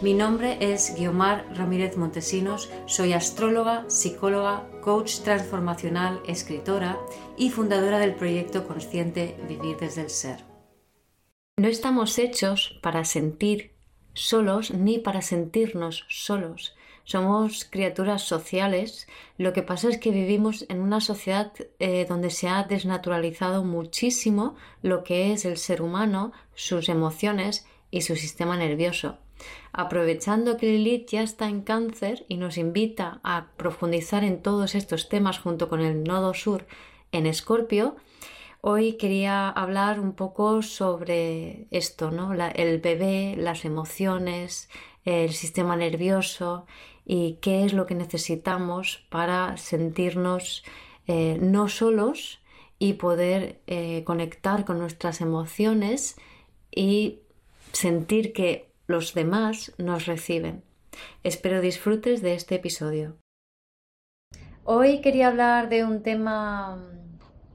[0.00, 6.96] Mi nombre es Guiomar Ramírez Montesinos, soy astróloga, psicóloga, coach transformacional, escritora
[7.36, 10.44] y fundadora del proyecto consciente Vivir desde el Ser.
[11.56, 13.72] No estamos hechos para sentir
[14.14, 16.76] solos ni para sentirnos solos.
[17.02, 19.08] Somos criaturas sociales.
[19.36, 24.54] Lo que pasa es que vivimos en una sociedad eh, donde se ha desnaturalizado muchísimo
[24.80, 29.18] lo que es el ser humano, sus emociones y su sistema nervioso.
[29.72, 35.08] Aprovechando que Lilith ya está en cáncer y nos invita a profundizar en todos estos
[35.08, 36.66] temas junto con el nodo sur
[37.12, 37.96] en Escorpio,
[38.60, 42.32] hoy quería hablar un poco sobre esto, ¿no?
[42.34, 44.68] el bebé, las emociones,
[45.04, 46.66] el sistema nervioso
[47.04, 50.62] y qué es lo que necesitamos para sentirnos
[51.06, 52.40] eh, no solos
[52.78, 56.16] y poder eh, conectar con nuestras emociones
[56.70, 57.20] y
[57.72, 60.64] sentir que los demás nos reciben.
[61.22, 63.18] Espero disfrutes de este episodio.
[64.64, 66.82] Hoy quería hablar de un tema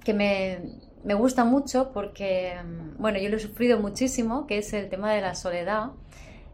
[0.05, 2.53] que me, gusta mucho porque,
[2.99, 5.91] bueno, yo lo he sufrido muchísimo, que es el tema de la soledad.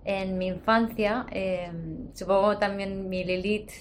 [0.06, 3.72] En mi infancia, em, supongo también mi Lilith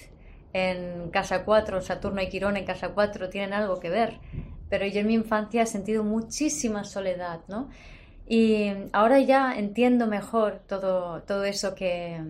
[0.51, 4.19] en casa 4, Saturno y Quirón en casa 4 tienen algo que ver,
[4.69, 7.69] pero yo en mi infancia he sentido muchísima soledad, ¿no?
[8.31, 12.21] Y ahora ya entiendo mejor todo, todo eso que,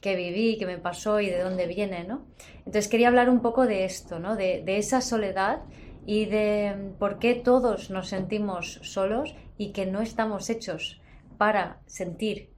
[0.00, 2.26] que viví, que me pasó y de dónde viene, ¿no?
[2.58, 4.34] Entonces quería hablar un poco de esto, ¿no?
[4.34, 5.60] De, de, esa soledad
[6.04, 11.00] y de por qué todos nos sentimos solos y que no estamos hechos
[11.38, 12.50] para sentir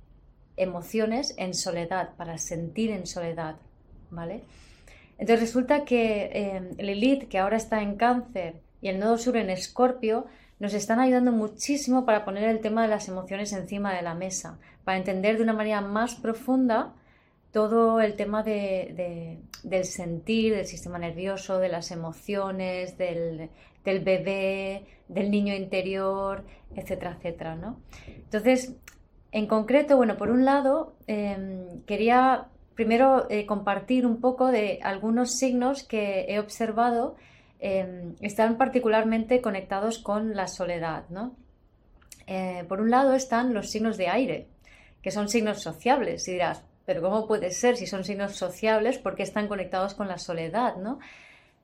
[0.56, 3.56] emociones en soledad, para sentir en soledad,
[4.10, 4.44] ¿vale?
[5.18, 9.50] Entonces resulta que eh, Lilith, que ahora está en cáncer, y el nodo sur en
[9.50, 10.26] escorpio,
[10.60, 14.58] nos están ayudando muchísimo para poner el tema de las emociones encima de la mesa,
[14.84, 16.94] para entender de una manera más profunda
[17.52, 23.50] todo el tema de, del sentir, del sistema nervioso, de las emociones, del,
[23.84, 26.44] bebé, del niño interior,
[26.74, 27.80] etcétera, etcétera, ¿no?
[28.06, 28.74] Entonces,
[29.32, 35.32] en concreto, bueno, por un lado, em, quería primero eh, compartir un poco de algunos
[35.32, 37.16] signos que he observado
[37.60, 41.08] Em, están particularmente conectados con la soledad.
[41.08, 41.34] ¿no?
[42.26, 44.46] Eh, por un lado están los signos de aire,
[45.02, 48.98] que son signos sociables, y dirás, pero ¿cómo puede ser si son signos sociables?
[48.98, 50.76] ¿Por qué están conectados con la soledad?
[50.76, 51.00] ¿no?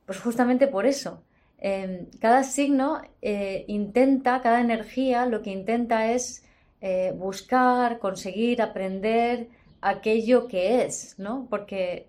[0.06, 1.22] Pues justamente por eso.
[1.58, 6.44] Em, cada signo eh, intenta, cada energía lo que intenta es
[6.80, 9.48] eh, buscar, conseguir, aprender
[9.80, 11.46] aquello que es, ¿no?
[11.48, 12.08] Porque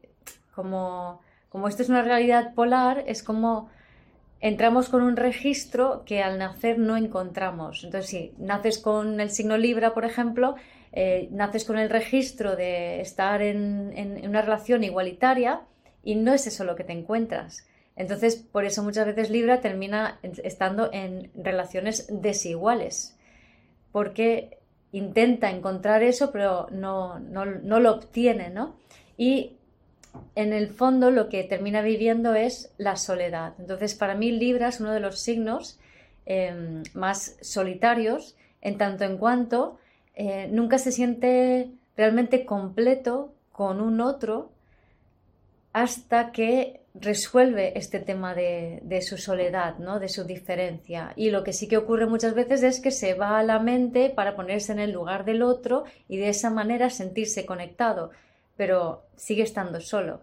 [0.53, 1.21] como,
[1.55, 3.69] como esto es una realidad polar, es como
[4.41, 7.85] entramos con un registro que al nacer no encontramos.
[7.85, 10.55] Entonces, si naces con el signo Libra, por ejemplo,
[10.91, 15.61] eh, naces con el registro de estar en, una relación igualitaria
[16.03, 17.65] y no es eso lo que te encuentras.
[17.95, 23.17] Entonces, por eso muchas veces Libra termina estando en relaciones desiguales,
[23.93, 24.57] porque
[24.91, 28.75] intenta encontrar eso, pero no, no, lo obtiene, ¿no?
[29.17, 29.54] Y
[30.35, 33.53] en el fondo lo que termina viviendo es la soledad.
[33.59, 35.79] Entonces, para mí Libra es uno de los signos
[36.25, 39.77] em, más solitarios, en tanto en cuanto
[40.15, 44.51] eh, nunca se siente realmente completo con un otro
[45.73, 49.99] hasta que resuelve este tema de, de, su soledad, ¿no?
[49.99, 51.11] de su diferencia.
[51.17, 54.09] Y lo que sí que ocurre muchas veces es que se va a la mente
[54.09, 58.11] para ponerse en el lugar del otro y de esa manera sentirse conectado
[58.57, 60.21] pero sigue estando solo.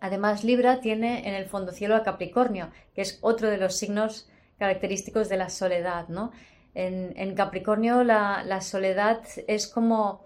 [0.00, 4.28] Además, Libra tiene en el fondo cielo a Capricornio, que es otro de los signos
[4.58, 6.32] característicos de la soledad, ¿no?
[6.74, 10.24] En, Capricornio la, soledad es como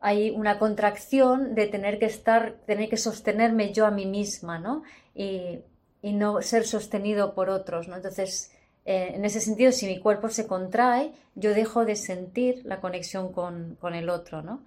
[0.00, 4.82] hay una contracción de tener que estar, tener que sostenerme yo a mí misma, ¿no?
[5.14, 5.60] Y,
[6.02, 7.96] no ser sostenido por otros, ¿no?
[7.96, 8.52] Entonces,
[8.84, 13.32] eh, en ese sentido, si mi cuerpo se contrae, yo dejo de sentir la conexión
[13.32, 14.60] con, con el otro, ¿no?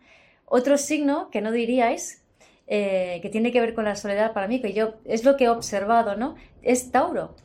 [0.49, 2.23] Otro signo que no diríais,
[2.67, 5.43] eh, que tiene que ver con la soledad para mí, que yo es lo que
[5.43, 6.35] he observado, ¿no?
[6.61, 7.35] Es Tauro.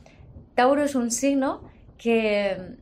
[0.54, 1.68] Tauro es un signo
[1.98, 2.76] que,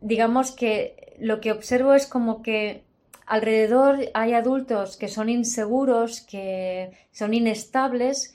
[0.00, 2.82] digamos que lo que observo es como que
[3.26, 8.34] alrededor hay adultos que son inseguros, que son inestables,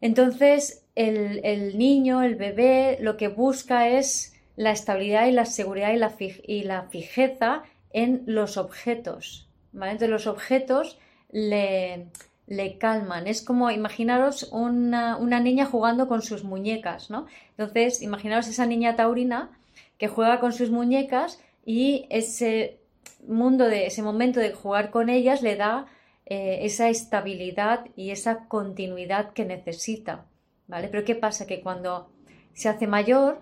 [0.00, 5.96] entonces el, niño, el bebé, lo que busca es la estabilidad y la seguridad y
[5.96, 9.47] la, y la fijeza en los objetos.
[9.86, 10.98] Entonces los objetos
[11.30, 12.06] le,
[12.46, 13.26] le calman.
[13.26, 17.26] Es como, imaginaros una, una, niña jugando con sus muñecas, ¿no?
[17.56, 19.50] Entonces, imaginaros esa niña taurina
[19.98, 22.78] que juega con sus muñecas y ese
[23.26, 25.86] mundo de ese momento de jugar con ellas le da
[26.24, 30.24] eh, esa estabilidad y esa continuidad que necesita,
[30.66, 30.88] ¿vale?
[30.88, 31.46] Pero ¿qué pasa?
[31.46, 32.10] Que cuando
[32.54, 33.40] se hace mayor,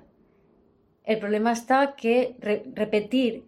[1.05, 2.37] el problema está que
[2.75, 3.45] repetir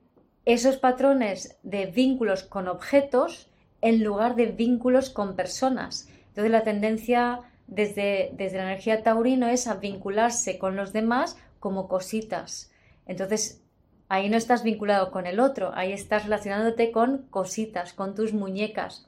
[0.48, 3.50] esos patrones de vínculos con objetos
[3.82, 6.08] en lugar de vínculos con personas.
[6.28, 11.86] Entonces la tendencia desde, desde la energía taurino es a vincularse con los demás como
[11.86, 12.72] cositas.
[13.06, 13.62] Entonces
[14.08, 19.06] ahí no estás vinculado con el otro, ahí estás relacionándote con cositas, con tus muñecas.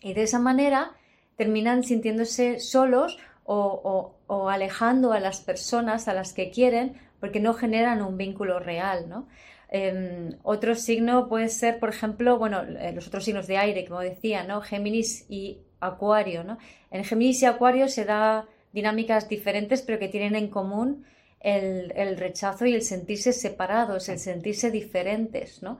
[0.00, 0.92] Y de esa manera
[1.36, 4.14] terminan sintiéndose solos o,
[4.48, 9.26] alejando a las personas a las que quieren porque no generan un vínculo real, ¿no?
[9.74, 14.00] Em, otro signo puede ser, por ejemplo, bueno, eh, los otros signos de aire, como
[14.00, 14.60] decía, ¿no?
[14.60, 16.58] Géminis y Acuario, ¿no?
[16.90, 21.06] En Géminis y Acuario se da dinámicas diferentes, pero que tienen en común
[21.40, 25.78] el, rechazo y el sentirse separados, el sentirse diferentes, ¿no?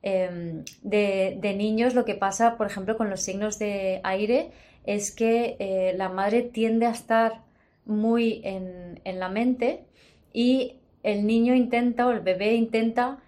[0.00, 4.52] Em, de, niños lo que pasa, por ejemplo, con los signos de aire
[4.86, 7.42] es que eh, la madre tiende a estar
[7.84, 9.84] muy en, en, la mente
[10.32, 13.20] y el niño intenta o el bebé intenta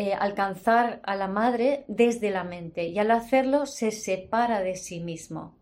[0.00, 5.00] eh, alcanzar a la madre desde la mente y al hacerlo se separa de sí
[5.00, 5.56] mismo,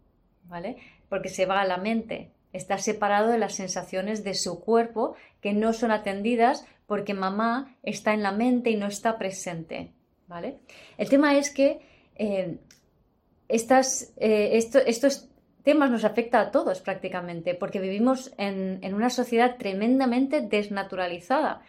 [0.44, 0.77] ¿vale?
[1.09, 5.55] Porque se va a la mente, está separado de las sensaciones de su cuerpo que
[5.55, 9.93] no son atendidas porque mamá está en la mente y no está presente,
[10.29, 10.59] ¿vale?
[10.99, 11.81] El tema es que
[12.17, 12.59] eh,
[13.49, 15.31] estas, eh, estos
[15.62, 21.62] temas nos afectan a todos prácticamente porque vivimos en, en una sociedad tremendamente desnaturalizada,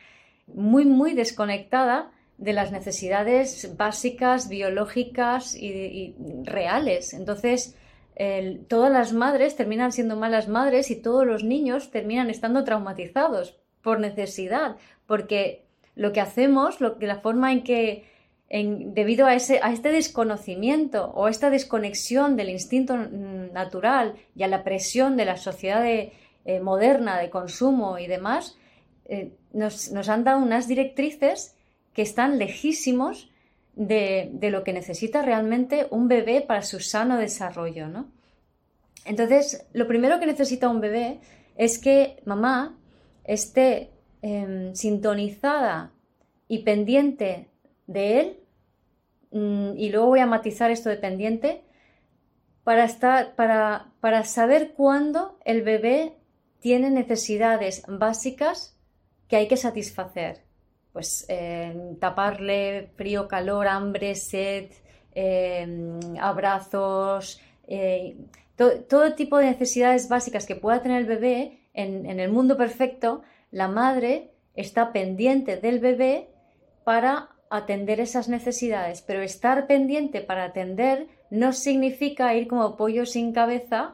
[0.48, 7.14] muy, muy desconectada de las necesidades básicas, biológicas y, reales.
[7.14, 7.76] Entonces,
[8.68, 14.00] todas las madres terminan siendo malas madres y todos los niños terminan estando traumatizados por
[14.00, 18.06] necesidad, porque lo que hacemos, lo la forma en que
[18.50, 24.48] debido a, ese, a este desconocimiento o a esta desconexión del instinto natural y a
[24.48, 26.14] la presión de la sociedad eh,
[26.62, 28.58] moderna de consumo y demás,
[29.06, 31.57] eh, nos, nos, han dado unas directrices
[31.98, 33.32] que están lejísimos
[33.74, 38.12] de, lo que necesita realmente un bebé para su sano desarrollo, ¿no?
[39.04, 41.22] Entonces, lo primero que necesita un bebé
[41.56, 42.78] es que mamá
[43.24, 43.90] esté
[44.22, 45.92] em, sintonizada
[46.48, 47.50] y pendiente
[47.88, 48.40] de él,
[49.32, 51.64] mm, y luego voy a matizar esto de pendiente,
[52.64, 56.14] para, estar, para, para saber cuándo el bebé
[56.60, 58.78] tiene necesidades básicas
[59.28, 60.47] que hay que satisfacer
[60.98, 61.28] pues
[62.00, 64.72] taparle frío, calor, hambre, sed,
[65.14, 68.18] em, abrazos, eh,
[68.90, 73.22] todo tipo de necesidades básicas que pueda tener el bebé en, en el mundo perfecto,
[73.52, 76.30] la madre está pendiente del bebé
[76.84, 83.34] para atender esas necesidades, pero estar pendiente para atender no significa ir como pollo sin
[83.34, 83.94] cabeza.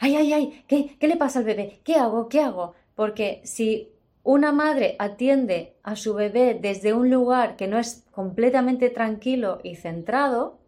[0.00, 0.64] ¡Ay, ay, ay!
[0.66, 1.78] ¿Qué, ¿Qué le pasa al bebé?
[1.84, 2.28] ¿Qué hago?
[2.28, 2.74] ¿Qué hago?
[2.96, 8.90] Porque si una madre atiende a su bebé desde un lugar que no es completamente
[8.90, 10.58] tranquilo y centrado,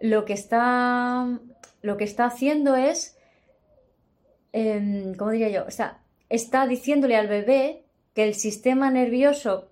[0.00, 1.40] lo que está,
[1.82, 3.18] lo que está haciendo es,
[4.52, 5.64] eh, ¿cómo diría yo?
[5.66, 9.70] O sea, está diciéndole al bebé que el sistema nervioso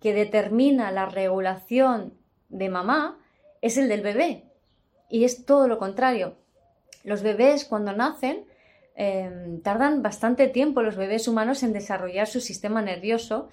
[0.00, 2.14] que determina la regulación
[2.48, 3.18] de mamá
[3.62, 4.44] es el del bebé.
[5.08, 6.36] Y es todo lo contrario.
[7.04, 8.44] Los bebés cuando nacen
[8.96, 13.48] Em, tardan bastante tiempo los bebés humanos en desarrollar su sistema nervioso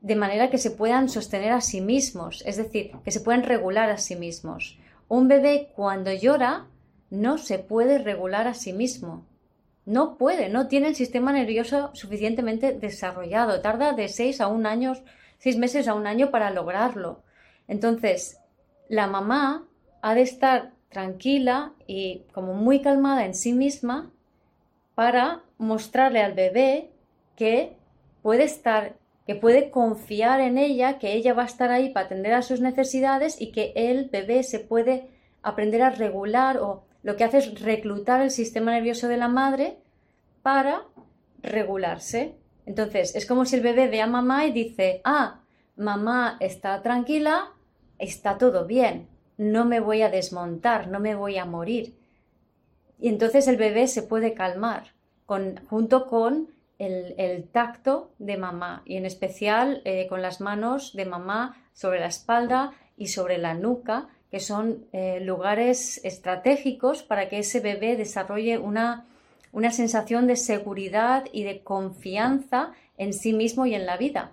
[0.00, 3.90] de manera que se puedan sostener a sí mismos, es decir, que se puedan regular
[3.90, 4.78] a sí mismos.
[5.08, 6.66] Un bebé cuando llora
[7.10, 9.26] no se puede regular a sí mismo.
[9.84, 13.60] No puede, no tiene el sistema nervioso suficientemente desarrollado.
[13.60, 14.94] Tarda de seis a un año,
[15.38, 17.22] seis meses a un año para lograrlo.
[17.68, 18.38] Entonces,
[18.88, 19.66] la mamá
[20.02, 24.10] ha de estar tranquila y como muy calmada en sí misma
[25.00, 26.90] para mostrarle al bebé
[27.34, 27.78] que
[28.20, 32.34] puede estar, que puede confiar en ella, que ella va a estar ahí para atender
[32.34, 35.08] a sus necesidades y que el bebé se puede
[35.40, 39.78] aprender a regular o lo que hace es reclutar el sistema nervioso de la madre
[40.42, 40.82] para
[41.42, 42.34] regularse.
[42.66, 45.40] Entonces, es como si el bebé ve a mamá y dice, ah,
[45.76, 47.54] mamá está tranquila,
[47.98, 49.08] está todo bien.
[49.38, 51.99] no me voy a desmontar, no me voy a morir.
[53.00, 54.92] Y entonces el bebé se puede calmar
[55.68, 61.56] junto con el, tacto de mamá y en especial eh, con las manos de mamá
[61.72, 67.60] sobre la espalda y sobre la nuca, que son eh, lugares estratégicos para que ese
[67.60, 69.06] bebé desarrolle una,
[69.52, 74.32] una sensación de seguridad y de confianza en sí mismo y en la vida.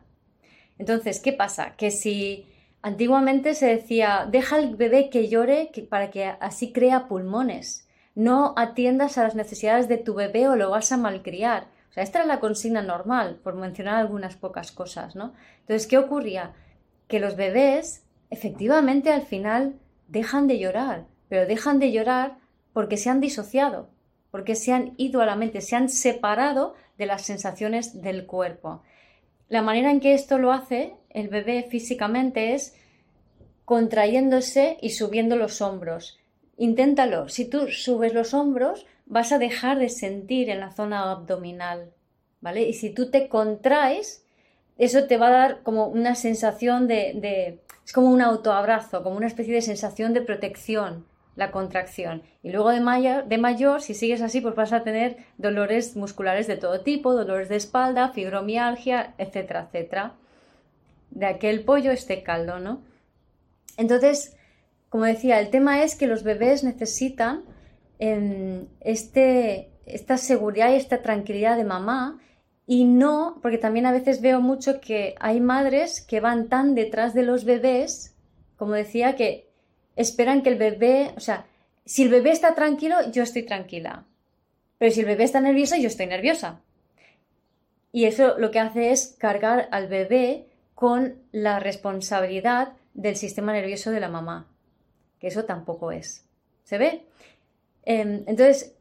[0.78, 1.76] Entonces, ¿qué pasa?
[1.76, 2.46] Que si
[2.82, 7.87] antiguamente se decía, deja al bebé que llore para que así crea pulmones,
[8.18, 11.68] no atiendas a las necesidades de tu bebé o lo vas a malcriar.
[11.92, 15.36] O sea, esta era la consigna normal, por mencionar algunas pocas cosas, ¿no?
[15.60, 16.54] Entonces, ¿qué ocurría?
[17.08, 19.76] Que los bebés, efectivamente, al final
[20.08, 22.38] dejan de llorar, pero dejan de llorar
[22.74, 23.88] porque se han disociado,
[24.32, 28.82] porque se han ido a la mente, se han separado de las sensaciones del cuerpo.
[29.48, 32.76] La manera en que esto lo hace el bebé físicamente es
[33.64, 36.18] contrayéndose y subiendo los hombros.
[36.58, 37.30] Inténtalo.
[37.30, 41.92] Si tú subes los hombros, vas a dejar de sentir en la zona abdominal.
[42.42, 42.64] ¿Vale?
[42.64, 44.26] Y si tú te contraes,
[44.78, 49.28] eso te va a dar como una sensación de, es como un autoabrazo, como una
[49.28, 51.06] especie de sensación de protección
[51.38, 52.24] la contracción.
[52.44, 56.48] Y luego de mayor, de mayor, si sigues así, pues vas a tener dolores musculares
[56.48, 60.14] de todo tipo, dolores de espalda, fibromialgia, etcétera, etcétera.
[61.12, 62.82] De aquel pollo este caldo, ¿no?
[63.78, 64.36] Entonces,
[64.90, 67.44] como decía, el tema es que los bebés necesitan
[68.00, 72.20] em, este, esta seguridad y esta tranquilidad de mamá
[72.66, 77.14] y no, porque también a veces veo mucho que hay madres que van tan detrás
[77.14, 78.14] de los bebés,
[78.58, 79.50] como decía, que
[79.96, 81.46] esperan que el bebé, o sea,
[81.86, 84.06] si el bebé está tranquilo, yo estoy tranquila.
[84.78, 86.62] Pero si el bebé está nervioso, yo estoy nerviosa.
[87.94, 93.92] Y eso lo que hace es cargar al bebé con la responsabilidad del sistema nervioso
[93.92, 94.48] de la mamá,
[95.20, 96.26] que eso tampoco es.
[96.64, 97.06] ¿Se ve?
[97.84, 98.76] Em, entonces,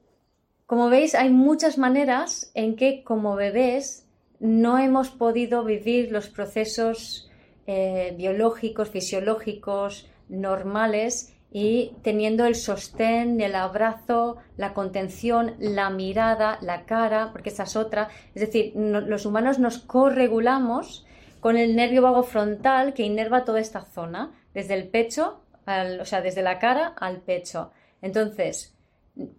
[0.67, 4.07] como veis, hay muchas maneras en que como bebés
[4.41, 7.31] no hemos podido vivir los procesos
[7.67, 16.85] eh, biológicos, fisiológicos, normales y teniendo el sostén, el abrazo, la contención, la mirada, la
[16.85, 18.09] cara, porque esa es otra.
[18.35, 21.07] Es decir, los humanos nos corregulamos
[21.41, 26.21] con el nervio vago frontal que inerva toda esta zona, desde el pecho, o sea,
[26.21, 27.73] desde la cara al pecho.
[28.03, 28.75] Entonces,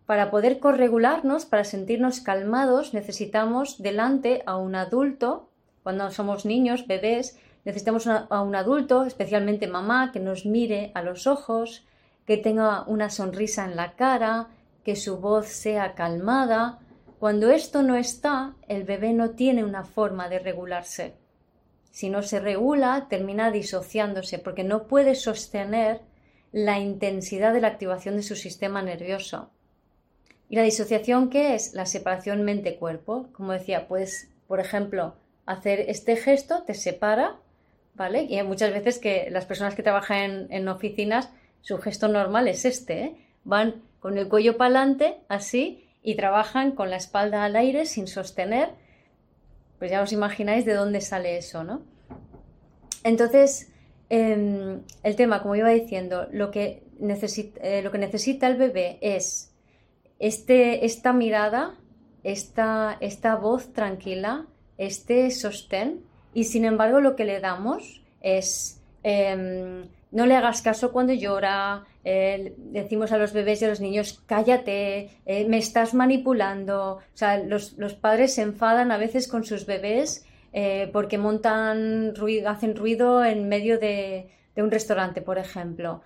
[0.06, 5.50] para poder corregularnos, para sentirnos calmados, necesitamos delante a un adulto,
[5.84, 11.28] cuando somos niños, bebés, Necesitamos a un adulto, especialmente mamá, que nos mire a los
[11.28, 11.86] ojos,
[12.26, 14.48] que tenga una sonrisa en la cara,
[14.86, 16.80] que su voz sea calmada.
[17.20, 21.16] Cuando esto no está, el bebé no tiene una forma de regularse.
[21.92, 26.00] Si no se regula, termina disociándose porque no puede sostener
[26.52, 29.50] la intensidad de la activación de su sistema nervioso.
[30.50, 31.74] ¿Y la disociación qué es?
[31.74, 33.28] La separación mente-cuerpo.
[33.34, 37.38] Como decía, puedes, por ejemplo, hacer este gesto, te separa
[37.98, 38.24] ¿vale?
[38.24, 41.30] Y hay muchas veces que las personas que trabajan en, oficinas,
[41.62, 43.16] su gesto normal es este, ¿eh?
[43.44, 48.08] Van con el cuello para adelante, así, y trabajan con la espalda al aire sin
[48.08, 48.70] sostener.
[49.80, 51.82] Pues ya os imagináis de dónde sale eso, ¿no?
[53.04, 53.70] Entonces,
[54.10, 58.98] em, el tema, como iba diciendo, lo que, necesita, eh, lo que necesita el bebé
[59.02, 59.54] es
[60.20, 61.76] este, esta mirada,
[62.24, 64.48] esta, esta voz tranquila,
[64.78, 66.02] este sostén
[66.34, 71.86] y sin embargo lo que le damos es em, no le hagas caso cuando llora,
[72.04, 76.94] eh, decimos a los bebés y a los niños, cállate, eh, me estás manipulando.
[76.94, 82.50] O sea, los, padres se enfadan a veces con sus bebés eh, porque montan ruido,
[82.50, 86.02] hacen ruido en medio de, de un restaurante, por ejemplo,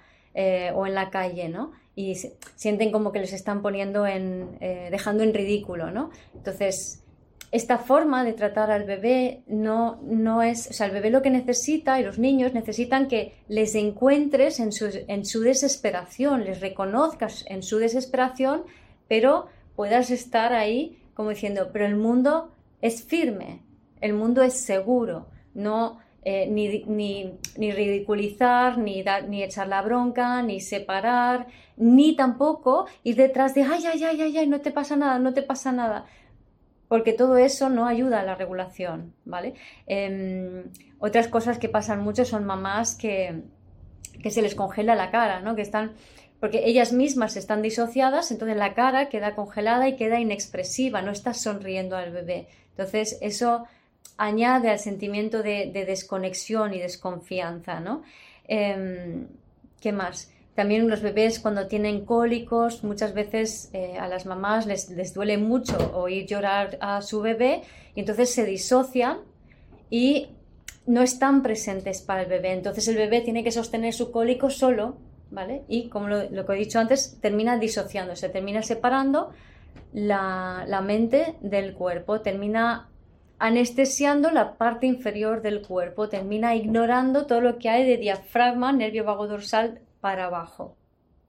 [0.73, 1.73] o en la calle, ¿no?
[1.93, 2.15] Y
[2.55, 6.09] sienten como que les están poniendo en, dejando en ridículo, ¿no?
[6.33, 7.01] Entonces,
[7.51, 11.29] esta forma de tratar al bebé no, no es, o sea, el bebé lo que
[11.29, 17.43] necesita y los niños necesitan que les encuentres en su, en su desesperación, les reconozcas
[17.49, 18.63] en su desesperación,
[19.09, 23.61] pero puedas estar ahí como diciendo, pero el mundo es firme,
[24.01, 30.41] el mundo es seguro, no eh, ni, ni, ni, ridiculizar, ni, ni echar la bronca,
[30.43, 34.95] ni separar, ni tampoco ir detrás de, ay, ay, ay, ay, ay, no te pasa
[34.95, 36.05] nada, no te pasa nada
[36.91, 39.53] porque todo eso no ayuda a la regulación, ¿vale?
[39.87, 40.65] Em,
[40.99, 43.43] otras cosas que pasan mucho son mamás que,
[44.29, 45.55] se les congela la cara, ¿no?
[45.55, 45.93] Que están,
[46.41, 51.33] porque ellas mismas están disociadas, entonces la cara queda congelada y queda inexpresiva, no está
[51.33, 52.49] sonriendo al bebé.
[52.71, 53.63] Entonces eso
[54.21, 58.03] añade al sentimiento de, desconexión y desconfianza, ¿no?
[58.47, 59.27] Em,
[59.79, 60.31] ¿Qué más?
[60.53, 65.37] También los bebés cuando tienen cólicos, muchas veces eh, a las mamás les, les, duele
[65.37, 67.63] mucho oír llorar a su bebé
[67.95, 69.17] y entonces se disocian
[69.89, 70.29] y
[70.85, 72.51] no están presentes para el bebé.
[72.51, 74.97] Entonces el bebé tiene que sostener su cólico solo,
[75.31, 75.63] ¿vale?
[75.67, 79.31] Y como lo, que he dicho antes, termina disociándose, termina separando
[79.93, 82.90] la, la mente del cuerpo, termina
[83.41, 89.03] anestesiando la parte inferior del cuerpo, termina ignorando todo lo que hay de diafragma, nervio
[89.03, 90.77] vago dorsal para abajo.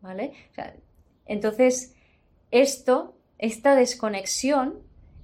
[0.02, 0.32] ¿Vale?
[1.24, 1.94] entonces,
[2.50, 4.80] esto, esta desconexión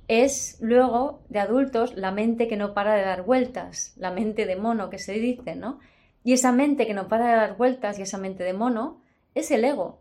[0.06, 4.56] es luego de adultos la mente que no para de dar vueltas, la mente de
[4.56, 5.80] mono que se dice, ¿no?
[6.24, 9.02] Y esa mente que no para de dar vueltas y esa mente de mono
[9.34, 10.00] es el ego,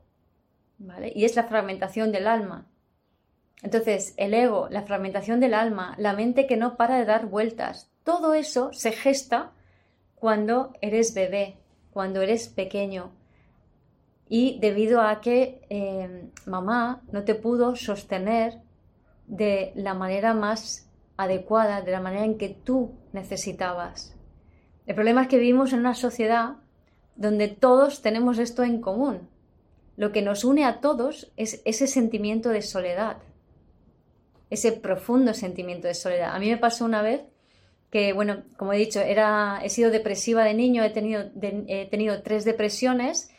[0.78, 1.12] ¿vale?
[1.14, 2.66] Y es la fragmentación del alma.
[3.64, 7.90] Entonces, el ego, la fragmentación del alma, la mente que no para de dar vueltas,
[8.04, 9.52] todo eso se gesta
[10.16, 11.58] cuando eres bebé,
[11.92, 13.12] cuando eres pequeño,
[14.30, 18.62] y debido a que em, mamá no te pudo sostener
[19.26, 24.16] de la manera más adecuada, de la manera en que tú necesitabas.
[24.86, 26.56] El problema es que vivimos en una sociedad
[27.16, 29.28] donde todos tenemos esto en común.
[29.96, 33.18] Lo que nos une a todos es ese sentimiento de soledad,
[34.50, 36.36] ese profundo sentimiento de soledad.
[36.36, 37.22] A mí me pasó una vez
[37.90, 42.22] que, bueno, como he dicho, era, he sido depresiva de niño, he tenido, he tenido
[42.22, 43.30] tres depresiones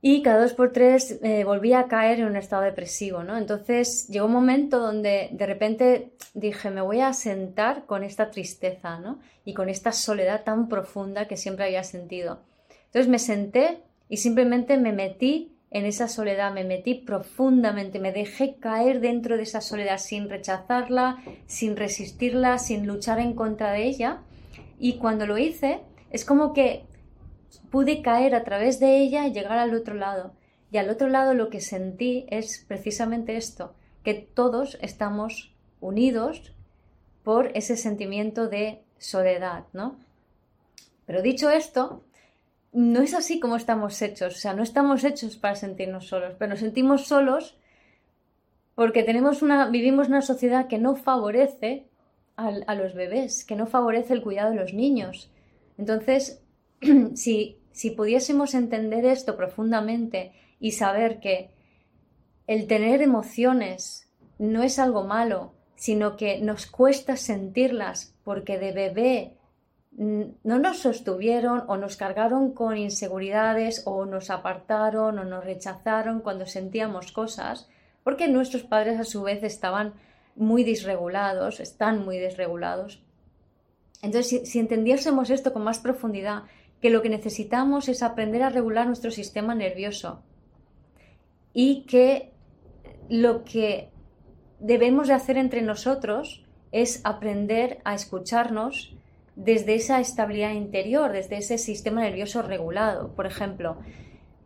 [0.00, 3.36] y cada dos por tres eh, volvía a caer en un estado depresivo, ¿no?
[3.36, 9.00] Entonces llegó un momento donde de repente dije, me voy a sentar con esta tristeza,
[9.00, 9.18] ¿no?
[9.44, 12.40] Y con esta soledad tan profunda que siempre había sentido.
[12.86, 18.56] Entonces me senté y simplemente me metí en esa soledad, me metí profundamente, me dejé
[18.56, 24.22] caer dentro de esa soledad sin rechazarla, sin resistirla, sin luchar en contra de ella.
[24.78, 26.84] Y cuando lo hice, es como que
[27.70, 30.32] pude caer a través de ella y llegar al otro lado.
[30.70, 36.52] Y al otro lado lo que sentí es precisamente esto, que todos estamos unidos
[37.24, 39.96] por ese sentimiento de soledad, ¿no?
[41.06, 42.02] Pero dicho esto,
[42.72, 46.50] no es así como estamos hechos, o sea, no estamos hechos para sentirnos solos, pero
[46.50, 47.58] nos sentimos solos
[48.74, 51.88] porque tenemos una, vivimos una sociedad que no favorece
[52.36, 55.32] a los bebés, que no favorece el cuidado de los niños.
[55.76, 56.40] Entonces,
[57.14, 61.52] si si pudiésemos entender esto profundamente y saber que
[62.48, 69.36] el tener emociones no es algo malo, sino que nos cuesta sentirlas porque de bebé
[69.98, 76.46] no nos sostuvieron o nos cargaron con inseguridades o nos apartaron o nos rechazaron cuando
[76.46, 77.68] sentíamos cosas,
[78.04, 79.94] porque nuestros padres a su vez estaban
[80.36, 83.02] muy disregulados, están muy desregulados.
[84.00, 86.44] Entonces, si, si entendiésemos esto con más profundidad
[86.80, 90.22] que lo que necesitamos es aprender a regular nuestro sistema nervioso
[91.52, 92.30] y que
[93.08, 93.90] lo que
[94.60, 98.94] debemos de hacer entre nosotros es aprender a escucharnos
[99.38, 103.14] desde esa estabilidad interior, desde ese sistema nervioso regulado.
[103.14, 103.76] Por ejemplo,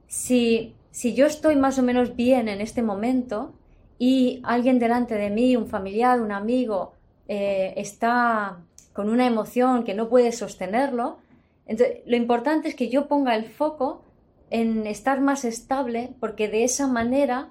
[0.06, 3.54] si, si yo estoy más o menos bien en este momento
[3.98, 6.92] y alguien delante de mí, un familiar, un amigo,
[7.26, 8.58] eh, está
[8.92, 11.16] con una emoción que no puede sostenerlo,
[11.64, 14.04] entonces, lo importante es que yo ponga el foco
[14.50, 17.48] en estar más estable porque de esa manera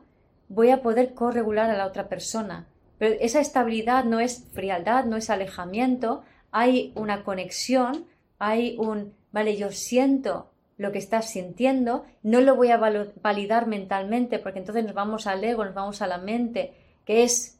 [0.47, 2.67] voy a poder corregular a la otra persona.
[2.99, 6.21] Pero esa estabilidad no es frialdad, no es alejamiento,
[6.51, 8.05] hay una conexión,
[8.39, 12.77] hay un, vale, yo siento lo que estás sintiendo, no lo voy a
[13.21, 16.73] validar mentalmente porque entonces nos vamos al ego, nos vamos a la mente,
[17.05, 17.59] que es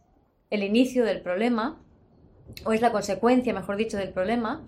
[0.49, 1.79] el inicio del problema,
[2.65, 4.65] o es la consecuencia, mejor dicho, del problema,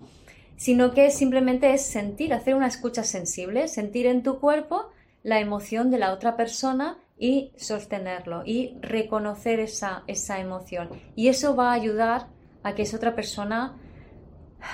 [0.56, 4.90] sino que simplemente es sentir, hacer una escucha sensible, sentir en tu cuerpo
[5.22, 10.90] la emoción de la otra persona y sostenerlo y reconocer esa, esa emoción.
[11.16, 12.28] Y eso va a ayudar
[12.62, 13.76] a que esa otra persona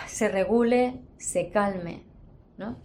[0.06, 2.02] se regule, se calme.
[2.56, 2.76] ¿no?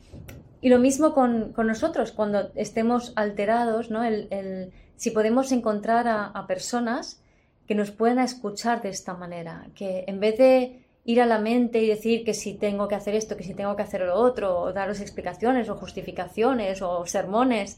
[0.61, 4.03] Y lo mismo con, nosotros, cuando estemos alterados, ¿no?
[4.03, 7.21] El, si podemos encontrar a, a personas
[7.67, 11.83] que nos puedan escuchar de esta manera, que en vez de ir a la mente
[11.83, 14.59] y decir que si tengo que hacer esto, que si tengo que hacer lo otro,
[14.59, 17.77] o daros explicaciones o justificaciones o sermones.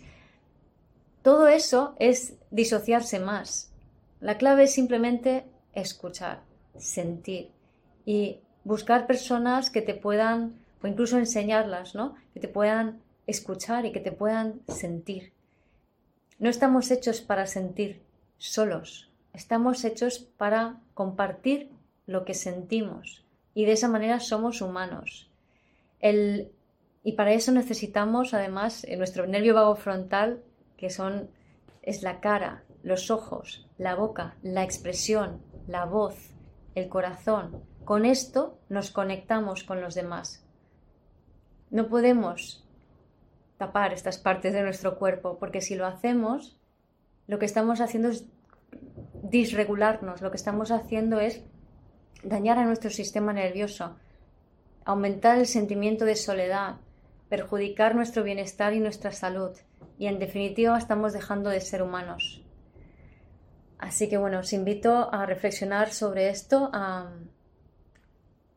[1.24, 3.74] Todo eso es disociarse más.
[4.22, 6.42] La clave es simplemente escuchar,
[6.78, 7.52] sentir
[8.06, 10.54] y buscar personas que te puedan,
[10.84, 12.16] o incluso enseñarlas, ¿no?
[12.34, 15.32] Que te puedan escuchar y que te puedan sentir.
[16.38, 18.02] No estamos hechos para sentir
[18.38, 21.70] solos, estamos hechos para compartir
[22.08, 25.30] lo que sentimos y de esa manera somos humanos.
[26.00, 26.52] El
[27.04, 30.44] Y para eso necesitamos además nuestro nervio vago frontal,
[30.76, 31.30] que son,
[31.82, 36.16] es la cara, los ojos, la boca, la expresión, la voz,
[36.76, 37.64] el corazón.
[37.88, 40.44] Con esto nos conectamos con los demás.
[41.70, 42.68] No podemos
[43.58, 46.60] tapar estas partes de nuestro cuerpo, porque si lo hacemos,
[47.28, 48.26] lo que estamos haciendo es
[49.24, 51.46] disregularnos, lo que estamos haciendo es
[52.24, 53.96] dañar a nuestro sistema nervioso,
[54.84, 56.76] aumentar el sentimiento de soledad,
[57.30, 59.56] perjudicar nuestro bienestar y nuestra salud,
[59.98, 62.44] y en definitiva estamos dejando de ser humanos.
[63.80, 67.14] Así que bueno, os invito a reflexionar sobre esto, a,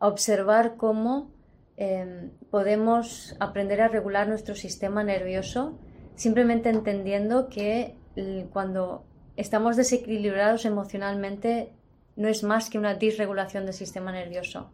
[0.01, 1.31] observar cómo
[1.77, 5.79] em, podemos aprender a regular nuestro sistema nervioso,
[6.17, 7.95] simplemente entendiendo que
[8.53, 9.05] cuando
[9.37, 11.73] estamos desequilibrados emocionalmente
[12.17, 14.71] no es más que una disregulación del sistema nervioso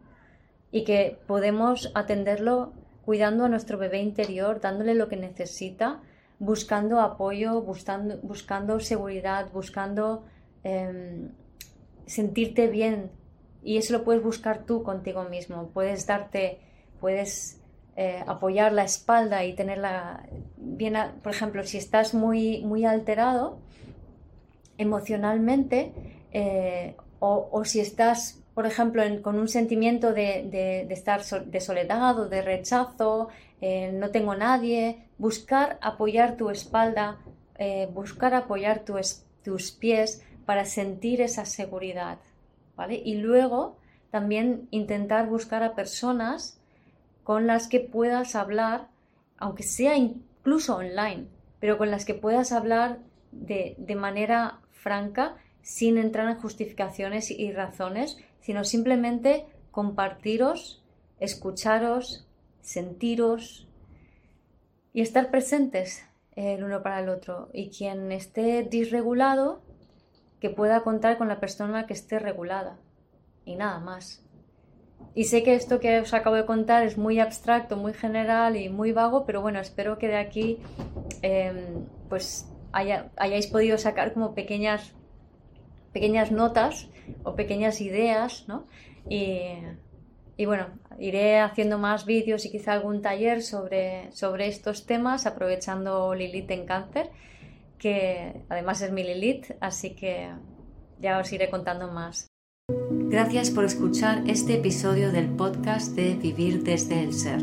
[0.71, 2.73] y que podemos atenderlo
[3.05, 6.01] cuidando a nuestro bebé interior, dándole lo que necesita,
[6.39, 10.25] buscando apoyo, buscando, buscando seguridad, buscando
[10.63, 11.29] em,
[12.05, 13.11] sentirte bien.
[13.67, 15.67] Y eso lo puedes buscar tú contigo mismo.
[15.73, 16.57] Puedes darte,
[17.01, 17.59] puedes
[17.97, 20.25] eh, apoyar la espalda y tenerla
[20.55, 23.59] bien, por ejemplo, si estás muy, muy alterado
[24.77, 25.91] emocionalmente
[26.31, 32.41] eh, o, si estás, por ejemplo, con un sentimiento de, estar de soledad o de
[32.41, 33.27] rechazo,
[33.59, 37.17] eh, no tengo nadie, buscar apoyar tu espalda,
[37.93, 42.19] buscar apoyar tus pies para sentir esa seguridad,
[42.89, 43.77] Y luego
[44.11, 46.59] también intentar buscar a personas
[47.23, 48.87] con las que puedas hablar,
[49.37, 51.27] aunque sea incluso online,
[51.59, 52.99] pero con las que puedas hablar
[53.31, 60.83] de, manera franca, sin entrar en justificaciones y razones, sino simplemente compartiros,
[61.19, 62.25] escucharos,
[62.61, 63.67] sentiros
[64.93, 67.49] y estar presentes el uno para el otro.
[67.51, 69.61] Y quien esté disregulado,
[70.39, 72.77] que pueda contar con la persona que esté regulada.
[73.45, 74.23] Y nada más.
[75.13, 78.69] Y sé que esto que os acabo de contar es muy abstracto, muy general y
[78.69, 80.59] muy vago, pero bueno, espero que de aquí
[81.21, 84.93] em, pues hayáis podido sacar como pequeñas,
[85.93, 86.89] pequeñas notas
[87.23, 88.67] o pequeñas ideas, ¿no?
[89.09, 90.67] Y, bueno,
[90.99, 96.65] iré haciendo más vídeos y quizá algún taller sobre, sobre estos temas, aprovechando Lilith en
[96.65, 97.09] cáncer,
[97.77, 100.31] que además es mi Lilith, así que
[100.99, 102.27] ya os iré contando más.
[103.09, 107.41] Gracias por escuchar este episodio del podcast de Vivir desde el Ser.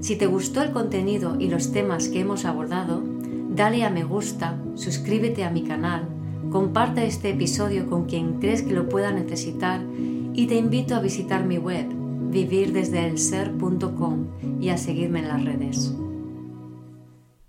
[0.00, 3.02] Si te gustó el contenido y los temas que hemos abordado,
[3.50, 6.08] dale a me gusta, suscríbete a mi canal,
[6.50, 9.82] comparte este episodio con quien crees que lo pueda necesitar
[10.34, 11.86] y te invito a visitar mi web
[12.34, 14.26] vivirdesdeelser.com
[14.60, 15.94] y a seguirme en las redes.